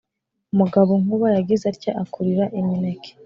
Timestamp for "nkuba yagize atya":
1.01-1.91